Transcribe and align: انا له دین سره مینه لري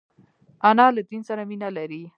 انا 0.69 0.85
له 0.95 1.01
دین 1.09 1.21
سره 1.29 1.41
مینه 1.49 1.69
لري 1.77 2.03